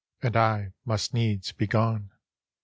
And 0.23 0.35
I 0.35 0.73
must 0.83 1.13
needs 1.13 1.51
be 1.51 1.67
gone." 1.67 2.09